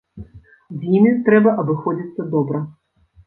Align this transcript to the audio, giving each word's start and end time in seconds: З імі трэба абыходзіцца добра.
З 0.77 0.95
імі 0.99 1.11
трэба 1.27 1.53
абыходзіцца 1.63 2.27
добра. 2.37 2.65